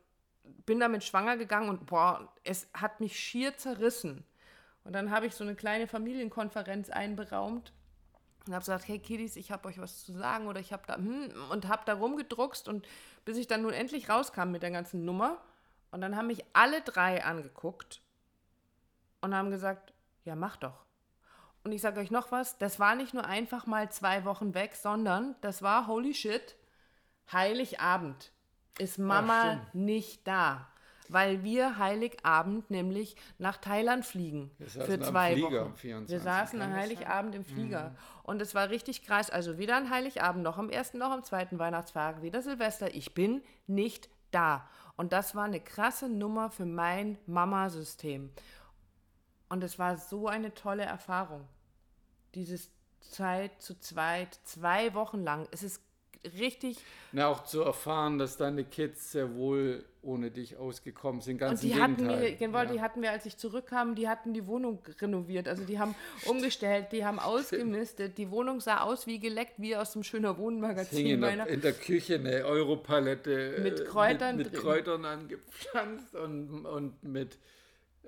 bin 0.65 0.81
damit 0.81 1.05
schwanger 1.05 1.37
gegangen 1.37 1.69
und 1.69 1.87
boah, 1.87 2.33
es 2.45 2.69
hat 2.75 3.01
mich 3.01 3.19
schier 3.19 3.57
zerrissen. 3.57 4.25
Und 4.85 4.93
dann 4.93 5.11
habe 5.11 5.27
ich 5.27 5.35
so 5.35 5.43
eine 5.43 5.57
kleine 5.57 5.89
Familienkonferenz 5.89 6.91
einberaumt 6.91 7.73
und 8.47 8.55
habe 8.55 8.61
gesagt, 8.61 8.89
hey 8.89 8.99
Kiddies, 8.99 9.37
ich 9.37 9.51
habe 9.51 9.69
euch 9.69 9.79
was 9.79 10.05
zu 10.05 10.13
sagen 10.13 10.47
oder 10.47 10.61
ich 10.61 10.73
habe 10.73 10.85
da 10.87 10.97
hm, 10.97 11.33
und 11.51 11.69
habe 11.69 11.83
da 11.87 11.95
rumgedruckst 11.95 12.69
und 12.69 12.87
bis 13.25 13.37
ich 13.37 13.47
dann 13.47 13.63
nun 13.63 13.73
endlich 13.73 14.09
rauskam 14.09 14.51
mit 14.51 14.63
der 14.63 14.71
ganzen 14.71 15.05
Nummer. 15.05 15.41
Und 15.91 16.01
dann 16.01 16.17
haben 16.17 16.27
mich 16.27 16.45
alle 16.53 16.83
drei 16.83 17.25
angeguckt 17.25 18.01
und 19.21 19.35
haben 19.35 19.51
gesagt, 19.51 19.93
ja 20.25 20.37
mach 20.37 20.57
doch. 20.57 20.85
Und 21.65 21.73
ich 21.73 21.81
sage 21.81 22.01
euch 22.01 22.11
noch 22.11 22.31
was, 22.31 22.59
das 22.59 22.79
war 22.79 22.95
nicht 22.95 23.15
nur 23.15 23.25
einfach 23.25 23.67
mal 23.67 23.91
zwei 23.91 24.25
Wochen 24.25 24.55
weg, 24.55 24.77
sondern 24.77 25.35
das 25.41 25.63
war 25.63 25.89
holy 25.89 26.15
shit, 26.15 26.57
Heiligabend 27.33 28.31
ist 28.79 28.99
Mama 28.99 29.61
Ach, 29.67 29.75
nicht 29.75 30.27
da 30.29 30.69
weil 31.13 31.43
wir 31.43 31.79
Heiligabend 31.79 32.71
nämlich 32.71 33.17
nach 33.39 33.57
Thailand 33.59 34.05
fliegen 34.05 34.51
für 34.67 35.01
zwei 35.01 35.41
Wochen. 35.41 35.75
24, 35.75 36.09
wir 36.13 36.21
saßen 36.21 36.61
an 36.61 36.75
Heiligabend 36.75 37.35
im 37.35 37.45
Flieger 37.45 37.91
mhm. 37.91 37.97
und 38.25 38.43
es 38.43 38.55
war 38.55 38.71
richtig 38.71 39.03
krass. 39.03 39.31
Also 39.31 39.59
weder 39.59 39.77
an 39.77 39.91
Heiligabend 39.91 40.43
noch 40.43 40.59
am 40.59 40.71
ersten 40.71 40.99
noch 40.99 41.11
am 41.11 41.23
zweiten 41.23 41.59
Weihnachtsfeiertag, 41.59 42.23
weder 42.23 42.43
Silvester. 42.43 42.95
Ich 42.95 43.15
bin 43.15 43.43
nicht 43.67 44.09
da 44.31 44.69
und 44.97 45.13
das 45.13 45.35
war 45.35 45.45
eine 45.45 45.61
krasse 45.61 46.09
Nummer 46.09 46.51
für 46.51 46.67
mein 46.67 47.19
Mama-System 47.27 48.31
und 49.49 49.63
es 49.63 49.79
war 49.79 49.97
so 49.97 50.29
eine 50.29 50.55
tolle 50.55 50.85
Erfahrung. 50.85 51.47
Dieses 52.35 52.71
Zeit 53.01 53.63
zu 53.63 53.79
zweit, 53.79 54.39
zwei 54.45 54.95
Wochen 54.95 55.23
lang. 55.23 55.47
Es 55.53 55.63
ist 55.63 55.81
richtig. 56.39 56.79
Na, 57.13 57.29
auch 57.29 57.45
zu 57.45 57.63
erfahren, 57.63 58.19
dass 58.19 58.37
deine 58.37 58.65
Kids 58.65 59.13
sehr 59.13 59.35
wohl 59.35 59.85
ohne 60.03 60.31
dich 60.31 60.57
ausgekommen 60.57 61.21
sind. 61.21 61.39
Ganz 61.39 61.63
und 61.63 61.69
die 61.69 61.81
hatten, 61.81 62.09
wir, 62.09 62.37
genau, 62.37 62.59
ja. 62.59 62.65
die 62.67 62.81
hatten 62.81 63.03
wir, 63.03 63.11
als 63.11 63.27
ich 63.27 63.37
zurückkam, 63.37 63.95
die 63.95 64.09
hatten 64.09 64.33
die 64.33 64.47
Wohnung 64.47 64.79
renoviert. 65.01 65.49
Also 65.49 65.65
die 65.65 65.79
haben 65.79 65.95
umgestellt, 66.27 66.93
die 66.93 67.05
haben 67.05 67.19
ausgemistet. 67.19 68.17
Die 68.17 68.31
Wohnung 68.31 68.61
sah 68.61 68.83
aus 68.83 69.07
wie 69.07 69.19
geleckt, 69.19 69.55
wie 69.59 69.77
aus 69.77 69.93
dem 69.93 70.05
schöner 70.05 70.39
Wohnmagazin. 70.39 71.07
In 71.07 71.21
der, 71.21 71.47
in 71.49 71.61
der 71.61 71.73
Küche 71.73 72.15
eine 72.15 72.45
Europalette 72.45 73.59
mit 73.63 73.85
Kräutern, 73.87 74.37
mit, 74.37 74.53
mit 74.53 74.61
Kräutern 74.61 75.05
angepflanzt 75.05 76.15
und, 76.15 76.65
und 76.65 77.03
mit 77.03 77.39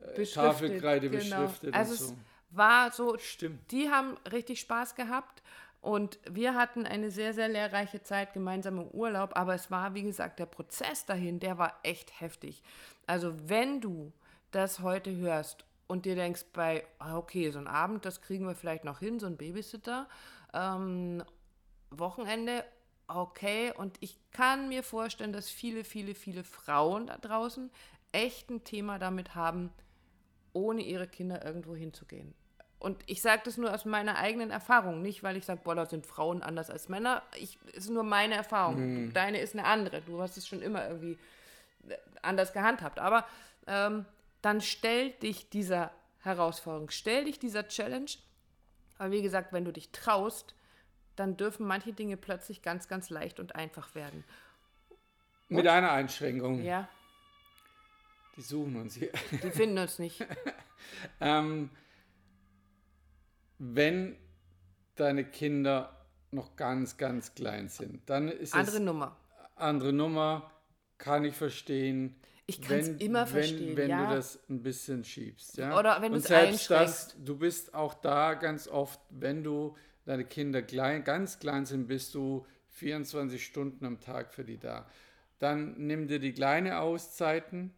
äh, 0.00 0.25
Tafelkreide 0.25 1.10
genau. 1.10 1.18
beschriftet. 1.18 1.75
Also 1.75 1.94
so. 1.94 2.04
es 2.04 2.14
war 2.50 2.92
so, 2.92 3.18
Stimmt. 3.18 3.70
die 3.70 3.88
haben 3.90 4.16
richtig 4.30 4.60
Spaß 4.60 4.94
gehabt. 4.94 5.42
Und 5.80 6.18
wir 6.28 6.54
hatten 6.54 6.87
eine 6.87 7.11
sehr, 7.11 7.35
sehr 7.35 7.49
lehrreiche 7.49 8.02
Zeit 8.02 8.32
gemeinsam 8.32 8.78
im 8.78 8.88
Urlaub, 8.88 9.37
aber 9.37 9.54
es 9.54 9.70
war, 9.70 9.94
wie 9.94 10.02
gesagt, 10.02 10.38
der 10.38 10.47
Prozess 10.47 11.06
dahin, 11.06 11.38
der 11.38 11.56
war 11.56 11.78
echt 11.82 12.20
heftig. 12.20 12.62
Also 13.06 13.35
wenn 13.49 13.80
du 13.80 14.12
das 14.50 14.80
heute 14.80 15.14
hörst 15.16 15.64
und 15.87 16.04
dir 16.04 16.16
denkst 16.16 16.47
bei, 16.52 16.85
ah, 16.99 17.16
okay, 17.16 17.50
so 17.50 17.58
ein 17.58 17.68
Abend, 17.68 18.04
das 18.04 18.20
kriegen 18.20 18.47
wir 18.47 18.54
vielleicht 18.54 18.85
noch 18.85 18.99
hin, 18.99 19.20
so 19.20 19.26
ein 19.26 19.37
Babysitter, 19.37 20.08
ähm, 20.52 21.23
Wochenende, 21.90 22.64
okay, 23.06 23.73
und 23.73 23.97
ich 24.00 24.18
kann 24.32 24.68
mir 24.68 24.82
vorstellen, 24.82 25.32
dass 25.32 25.49
viele, 25.49 25.85
viele, 25.85 26.14
viele 26.14 26.44
Frauen 26.44 27.06
da 27.06 27.16
draußen 27.16 27.70
echt 28.12 28.50
ein 28.50 28.64
Thema 28.64 28.99
damit 28.99 29.35
haben, 29.35 29.70
ohne 30.52 30.82
ihre 30.82 31.06
Kinder 31.06 31.44
irgendwo 31.44 31.75
hinzugehen. 31.75 32.35
Und 32.78 33.02
ich 33.06 33.23
sage 33.23 33.42
das 33.44 33.56
nur 33.56 33.75
aus 33.75 33.85
meiner 33.85 34.18
eigenen 34.18 34.50
Erfahrung, 34.50 35.02
nicht 35.02 35.23
weil 35.23 35.37
ich 35.37 35.44
sage, 35.44 35.61
boah, 35.64 35.75
da 35.75 35.87
sind 35.87 36.06
Frauen 36.06 36.42
anders 36.42 36.70
als 36.70 36.88
Männer. 36.88 37.23
Ich, 37.37 37.58
es 37.73 37.85
ist 37.85 37.90
nur 37.90 38.04
meine 38.04 38.35
Erfahrung. 38.35 39.06
Mhm. 39.06 39.12
Deine 39.12 39.40
ist 39.40 39.54
eine 39.54 39.64
andere. 39.64 40.00
Du 40.02 40.20
hast 40.20 40.37
es 40.37 40.47
schon 40.47 40.62
immer 40.62 40.87
irgendwie 40.87 41.18
äh, 41.88 41.97
anders 42.23 42.52
gehandhabt. 42.52 43.00
Aber 43.00 43.26
ähm, 43.66 44.04
dann 44.42 44.61
stell 44.61 45.11
dich 45.11 45.50
dieser 45.50 45.90
Herausforderung, 46.20 46.90
stell 46.90 47.25
dich 47.25 47.40
dieser 47.40 47.66
Challenge. 47.66 48.11
Aber 48.99 49.11
wie 49.11 49.23
gesagt, 49.23 49.52
wenn 49.52 49.64
du 49.64 49.73
dich 49.73 49.90
traust, 49.90 50.54
dann 51.16 51.37
dürfen 51.37 51.66
manche 51.66 51.92
Dinge 51.92 52.16
plötzlich 52.16 52.62
ganz, 52.62 52.87
ganz 52.87 53.11
leicht 53.11 53.40
und 53.40 53.56
einfach 53.56 53.97
werden. 53.97 54.25
Und, 55.49 55.56
Mit 55.56 55.66
einer 55.66 55.90
Einschränkung. 55.90 56.62
Ja. 56.62 56.88
Die 58.37 58.42
suchen 58.42 58.76
uns 58.76 58.94
hier. 58.94 59.11
Die 59.32 59.50
finden 59.50 59.78
uns 59.78 59.99
nicht. 59.99 60.25
ähm, 61.20 61.70
wenn 63.58 64.16
deine 64.94 65.24
Kinder 65.24 66.06
noch 66.30 66.56
ganz, 66.56 66.96
ganz 66.96 67.34
klein 67.34 67.68
sind, 67.68 68.08
dann 68.08 68.28
ist 68.28 68.54
andere 68.54 68.76
es... 68.76 68.82
Nummer. 68.82 69.16
Andere 69.56 69.92
Nummer, 69.92 70.50
kann 70.98 71.24
ich 71.24 71.34
verstehen. 71.34 72.16
Ich 72.46 72.60
kann 72.60 72.78
es 72.78 72.88
immer 72.88 73.26
verstehen, 73.26 73.76
wenn, 73.76 73.76
wenn 73.76 73.90
ja. 73.90 74.08
du 74.08 74.16
das 74.16 74.38
ein 74.48 74.62
bisschen 74.62 75.04
schiebst. 75.04 75.58
Ja? 75.58 75.78
Oder 75.78 76.00
wenn 76.00 76.12
du 76.12 76.18
es 76.18 76.30
einschränkst. 76.30 76.70
Das, 76.70 77.16
du 77.18 77.36
bist 77.36 77.74
auch 77.74 77.94
da 77.94 78.34
ganz 78.34 78.68
oft, 78.68 79.00
wenn 79.10 79.42
du 79.42 79.76
deine 80.04 80.24
Kinder 80.24 80.62
klein, 80.62 81.04
ganz 81.04 81.38
klein 81.38 81.66
sind, 81.66 81.86
bist 81.86 82.14
du 82.14 82.46
24 82.70 83.44
Stunden 83.44 83.84
am 83.84 84.00
Tag 84.00 84.32
für 84.32 84.44
die 84.44 84.58
da. 84.58 84.86
Dann 85.38 85.74
nimm 85.76 86.08
dir 86.08 86.18
die 86.18 86.32
kleine 86.32 86.80
Auszeiten, 86.80 87.74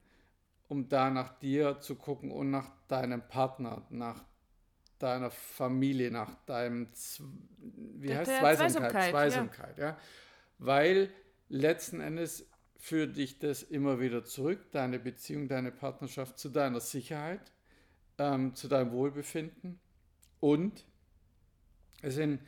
um 0.69 0.89
da 0.89 1.11
nach 1.11 1.39
dir 1.39 1.81
zu 1.81 1.97
gucken 1.97 2.31
und 2.31 2.51
nach 2.51 2.71
deinem 2.89 3.27
Partner, 3.27 3.83
nach 3.91 4.23
deiner 5.03 5.31
Familie, 5.31 6.11
nach 6.11 6.35
deinem, 6.47 6.89
wie 7.97 8.15
heißt 8.15 8.31
Zweisamkeit, 8.31 8.91
Zweisamkeit, 8.91 9.11
Zweisamkeit 9.11 9.79
ja. 9.79 9.85
ja. 9.85 9.99
Weil 10.59 11.11
letzten 11.49 12.01
Endes 12.01 12.47
führt 12.77 13.17
dich 13.17 13.39
das 13.39 13.63
immer 13.63 14.01
wieder 14.01 14.25
zurück, 14.25 14.71
deine 14.71 14.99
Beziehung, 14.99 15.49
deine 15.49 15.73
Partnerschaft 15.73 16.39
zu 16.39 16.49
deiner 16.49 16.81
Sicherheit, 16.81 17.53
ähm, 18.19 18.55
zu 18.55 18.69
deinem 18.69 18.93
Wohlbefinden 18.93 19.81
und 20.41 20.85
es 22.03 22.15
sind, 22.15 22.41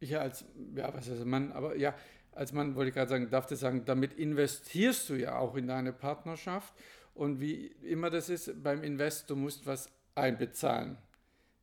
ich 0.00 0.18
als, 0.18 0.44
ja, 0.74 0.92
was 0.92 1.08
heißt 1.08 1.24
Mann, 1.24 1.52
aber 1.52 1.76
ja, 1.76 1.94
als 2.32 2.52
Mann 2.52 2.74
wollte 2.74 2.88
ich 2.88 2.94
gerade 2.94 3.10
sagen, 3.10 3.30
darf 3.30 3.50
ich 3.50 3.58
sagen, 3.58 3.84
damit 3.84 4.14
investierst 4.14 5.08
du 5.08 5.14
ja 5.14 5.38
auch 5.38 5.54
in 5.56 5.66
deine 5.66 5.92
Partnerschaft 5.92 6.74
und 7.14 7.40
wie 7.40 7.66
immer 7.66 8.10
das 8.10 8.28
ist 8.28 8.62
beim 8.62 8.82
Invest, 8.82 9.28
du 9.30 9.36
musst 9.36 9.66
was 9.66 9.90
einbezahlen. 10.14 10.96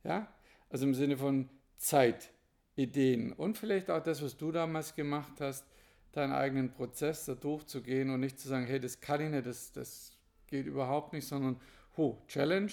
Ja? 0.04 0.28
Also 0.70 0.86
im 0.86 0.94
Sinne 0.94 1.18
von 1.18 1.50
Zeit, 1.78 2.32
Ideen 2.76 3.34
und 3.34 3.58
vielleicht 3.58 3.90
auch 3.90 4.02
das, 4.02 4.24
was 4.24 4.38
du 4.38 4.52
damals 4.52 4.96
gemacht 4.96 5.42
hast, 5.42 5.66
deinen 6.12 6.34
eigenen 6.34 6.72
Prozess 6.72 7.26
da 7.26 7.36
durchzugehen 7.36 8.10
und 8.10 8.22
nicht 8.22 8.40
zu 8.40 8.48
sagen, 8.48 8.66
hey, 8.66 8.80
das 8.80 9.00
kann 9.00 9.22
ich 9.22 9.30
nicht, 9.30 9.46
das, 9.46 9.72
das 9.72 10.12
geht 10.48 10.66
überhaupt 10.66 11.14
nicht, 11.14 11.28
sondern, 11.28 11.60
ho, 11.98 12.22
Challenge, 12.28 12.72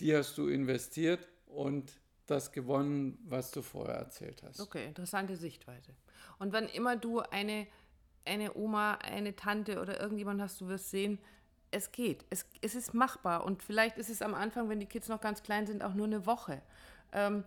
die 0.00 0.14
hast 0.14 0.36
du 0.36 0.48
investiert 0.48 1.28
und 1.46 1.92
das 2.26 2.52
gewonnen, 2.52 3.18
was 3.24 3.50
du 3.50 3.62
vorher 3.62 3.96
erzählt 3.96 4.42
hast. 4.42 4.60
Okay, 4.60 4.86
interessante 4.86 5.36
Sichtweise. 5.36 5.94
Und 6.38 6.52
wenn 6.52 6.66
immer 6.66 6.96
du 6.96 7.20
eine, 7.20 7.66
eine 8.24 8.54
Oma, 8.56 8.94
eine 8.94 9.36
Tante 9.36 9.80
oder 9.80 10.00
irgendjemand 10.00 10.40
hast, 10.40 10.60
du 10.60 10.68
wirst 10.68 10.90
sehen, 10.90 11.18
es 11.74 11.92
geht. 11.92 12.24
Es, 12.30 12.46
es 12.60 12.74
ist 12.74 12.94
machbar. 12.94 13.44
Und 13.44 13.62
vielleicht 13.62 13.98
ist 13.98 14.10
es 14.10 14.22
am 14.22 14.34
Anfang, 14.34 14.68
wenn 14.68 14.80
die 14.80 14.86
Kids 14.86 15.08
noch 15.08 15.20
ganz 15.20 15.42
klein 15.42 15.66
sind, 15.66 15.82
auch 15.82 15.94
nur 15.94 16.06
eine 16.06 16.26
Woche. 16.26 16.62
Ähm, 17.12 17.44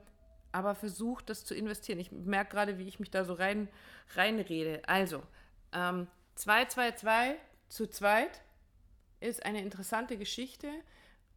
aber 0.51 0.75
versuch 0.75 1.21
das 1.21 1.45
zu 1.45 1.55
investieren. 1.55 1.99
Ich 1.99 2.11
merke 2.11 2.51
gerade, 2.55 2.77
wie 2.77 2.87
ich 2.87 2.99
mich 2.99 3.11
da 3.11 3.25
so 3.25 3.33
rein 3.33 3.67
reinrede. 4.15 4.81
Also, 4.87 5.23
ähm, 5.73 6.07
222 6.35 7.37
zu 7.69 7.87
zweit 7.87 8.41
ist 9.19 9.45
eine 9.45 9.61
interessante 9.61 10.17
Geschichte, 10.17 10.69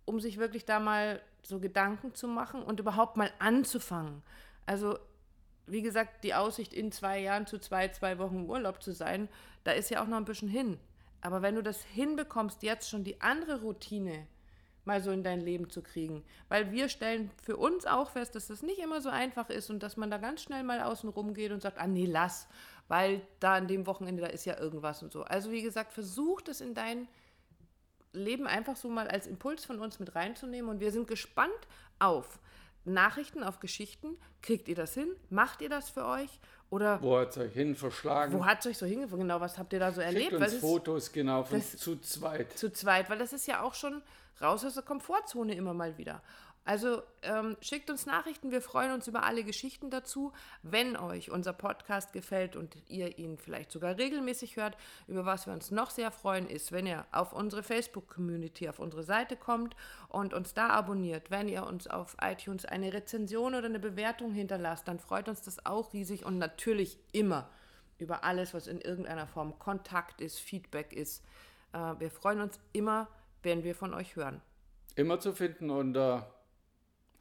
um 0.05 0.21
sich 0.21 0.39
wirklich 0.39 0.65
da 0.65 0.81
mal 0.81 1.21
so 1.43 1.61
Gedanken 1.61 2.15
zu 2.15 2.29
machen 2.29 2.63
und 2.63 2.81
überhaupt 2.81 3.17
mal 3.17 3.31
anzufangen. 3.39 4.23
Also, 4.67 4.99
wie 5.67 5.83
gesagt, 5.83 6.25
die 6.25 6.35
Aussicht, 6.35 6.75
in 6.75 6.93
zwei 6.93 7.21
Jahren 7.21 7.47
zu 7.47 7.59
zwei, 7.59 7.89
zwei 7.89 8.19
Wochen 8.19 8.49
Urlaub 8.49 8.83
zu 8.83 8.93
sein, 8.93 9.29
da 9.65 9.73
ist 9.73 9.91
ja 9.91 10.03
auch 10.03 10.07
noch 10.07 10.17
ein 10.17 10.25
bisschen 10.25 10.49
hin. 10.49 10.79
Aber 11.21 11.43
wenn 11.43 11.55
du 11.55 11.63
das 11.63 11.83
hinbekommst, 11.83 12.63
jetzt 12.63 12.89
schon 12.89 13.05
die 13.05 13.21
andere 13.21 13.61
Routine 13.61 14.27
mal 14.85 15.03
so 15.03 15.11
in 15.11 15.23
dein 15.23 15.41
Leben 15.41 15.69
zu 15.69 15.83
kriegen, 15.83 16.25
weil 16.49 16.73
wir 16.73 16.89
stellen 16.89 17.31
für 17.43 17.57
uns 17.57 17.87
auch 17.87 18.11
fest, 18.11 18.35
dass 18.35 18.47
das 18.47 18.63
nicht 18.63 18.79
immer 18.79 19.01
so 19.01 19.11
einfach 19.11 19.51
ist 19.51 19.71
und 19.71 19.83
dass 19.83 19.97
man 19.97 20.11
da 20.11 20.19
ganz 20.19 20.43
schnell 20.43 20.65
mal 20.65 20.81
außen 20.83 21.09
rum 21.11 21.35
geht 21.35 21.53
und 21.53 21.61
sagt, 21.61 21.79
ah 21.79 21.87
nee, 21.87 22.07
lass, 22.07 22.49
weil 22.89 23.21
da 23.41 23.55
an 23.55 23.69
dem 23.69 23.87
Wochenende, 23.87 24.23
da 24.23 24.29
ist 24.29 24.47
ja 24.47 24.59
irgendwas 24.59 25.03
und 25.03 25.13
so. 25.13 25.23
Also 25.23 25.51
wie 25.53 25.63
gesagt, 25.63 25.93
versuch 25.93 26.41
das 26.41 26.61
in 26.61 26.75
dein 26.75 27.09
Leben 28.13 28.47
einfach 28.47 28.75
so 28.75 28.89
mal 28.89 29.07
als 29.07 29.27
Impuls 29.27 29.65
von 29.65 29.79
uns 29.81 30.01
mit 30.01 30.15
reinzunehmen 30.15 30.71
und 30.71 30.81
wir 30.81 30.91
sind 30.91 31.07
gespannt 31.07 31.69
auf 31.99 32.41
Nachrichten 32.85 33.43
auf 33.43 33.61
Geschichten. 33.61 34.17
Kriegt 34.43 34.69
ihr 34.69 34.75
das 34.75 34.95
hin? 34.95 35.09
Macht 35.29 35.61
ihr 35.61 35.69
das 35.69 35.91
für 35.91 36.07
euch? 36.07 36.41
Oder 36.71 37.03
Wo 37.03 37.19
hat 37.19 37.31
es 37.31 37.39
euch 37.39 37.53
hin 37.53 37.75
verschlagen? 37.75 38.33
wo 38.33 38.45
hat 38.47 38.61
es 38.61 38.67
euch 38.67 38.79
so 38.79 38.87
hingefunden? 38.87 39.27
Genau, 39.27 39.41
was 39.41 39.59
habt 39.59 39.73
ihr 39.73 39.81
da 39.81 39.91
so 39.91 40.01
Schickt 40.01 40.15
erlebt? 40.15 40.33
uns 40.35 40.41
Was 40.43 40.53
ist 40.55 40.61
Fotos, 40.61 41.13
genau, 41.13 41.43
von 41.43 41.59
das- 41.59 41.77
zu 41.77 41.97
zweit. 42.01 42.57
zu 42.57 42.73
zweit, 42.73 43.11
weil 43.11 43.19
das 43.19 43.33
ist 43.33 43.47
ja 43.49 43.63
auch 43.63 43.75
schon 43.75 44.03
raus 44.41 44.65
aus 44.65 44.75
der 44.75 44.85
Komfortzone 44.85 45.55
immer 45.55 45.75
mal 45.75 45.99
wieder. 45.99 46.23
Also 46.65 47.03
ähm, 47.23 47.57
schickt 47.61 47.91
uns 47.91 48.05
Nachrichten, 48.07 48.51
wir 48.51 48.61
freuen 48.61 48.93
uns 48.93 49.09
über 49.09 49.25
alle 49.25 49.45
Geschichten 49.45 49.91
dazu. 49.91 50.33
Wenn 50.63 50.97
euch 50.97 51.31
unser 51.31 51.53
Podcast 51.53 52.13
gefällt 52.13 52.55
und 52.55 52.77
ihr 52.89 53.19
ihn 53.19 53.39
vielleicht 53.39 53.73
sogar 53.73 53.97
regelmäßig 53.97 54.57
hört, 54.57 54.77
über 55.09 55.25
was 55.25 55.47
wir 55.47 55.55
uns 55.55 55.71
noch 55.71 55.91
sehr 55.91 56.11
freuen, 56.11 56.49
ist, 56.49 56.71
wenn 56.71 56.87
ihr 56.87 57.07
auf 57.13 57.33
unsere 57.33 57.63
Facebook-Community, 57.63 58.69
auf 58.69 58.79
unsere 58.79 59.03
Seite 59.03 59.37
kommt 59.37 59.75
und 60.09 60.35
uns 60.35 60.53
da 60.53 60.69
abonniert. 60.69 61.31
Wenn 61.31 61.49
ihr 61.49 61.67
uns 61.67 61.87
auf 61.87 62.17
iTunes 62.21 62.67
eine 62.67 62.93
Rezension 62.93 63.55
oder 63.55 63.67
eine 63.67 63.81
Bewertung 63.81 64.33
hinterlasst, 64.33 64.87
dann 64.87 65.01
freut 65.01 65.29
uns 65.29 65.41
das 65.41 65.65
auch 65.65 65.95
riesig 65.95 66.27
und 66.27 66.39
natürlich 66.39 66.99
immer 67.13 67.49
über 67.99 68.23
alles, 68.23 68.55
was 68.55 68.67
in 68.67 68.81
irgendeiner 68.81 69.27
Form 69.27 69.59
Kontakt 69.59 70.21
ist, 70.21 70.39
Feedback 70.39 70.93
ist. 70.93 71.25
Äh, 71.73 71.95
wir 71.99 72.11
freuen 72.11 72.41
uns 72.43 72.61
immer, 72.73 73.09
wenn 73.43 73.65
wir 73.65 73.75
von 73.75 73.95
euch 73.95 74.17
hören. 74.17 74.43
Immer 74.95 75.21
zu 75.21 75.33
finden 75.33 75.71
unter 75.71 76.35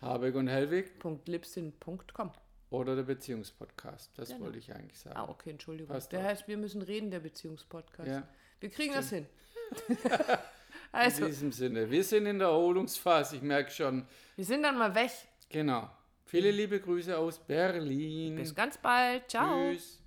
Habeck 0.01 0.35
und 0.35 0.47
Hellwig 0.47 0.91
.lipsin.com. 1.25 2.31
oder 2.69 2.95
der 2.95 3.03
Beziehungspodcast. 3.03 4.11
Das 4.17 4.29
Genau. 4.29 4.45
wollte 4.45 4.59
ich 4.59 4.73
eigentlich 4.73 4.99
sagen. 4.99 5.17
Ah, 5.17 5.27
okay, 5.29 5.49
Entschuldigung. 5.51 5.93
Passt 5.93 6.11
der 6.11 6.19
auch. 6.21 6.23
heißt, 6.25 6.47
wir 6.47 6.57
müssen 6.57 6.81
reden, 6.81 7.11
der 7.11 7.19
Beziehungspodcast. 7.19 8.07
Ja. 8.07 8.27
Wir 8.59 8.69
kriegen 8.69 8.93
das 8.93 9.09
hin. 9.09 9.25
In 9.89 9.97
also, 10.91 11.25
diesem 11.27 11.51
Sinne, 11.51 11.89
wir 11.91 12.03
sind 12.03 12.25
in 12.25 12.39
der 12.39 12.47
Erholungsphase, 12.47 13.35
ich 13.35 13.43
merke 13.43 13.69
schon. 13.69 14.07
wir 14.35 14.43
sind 14.45 14.63
dann 14.63 14.75
mal 14.77 14.93
weg. 14.95 15.11
Genau. 15.49 15.87
Viele 16.25 16.49
liebe 16.49 16.79
Grüße 16.79 17.15
aus 17.15 17.37
Berlin. 17.37 18.35
Bis 18.35 18.55
ganz 18.55 18.77
bald. 18.77 19.29
Ciao. 19.29 19.71
Tschüss. 19.71 20.01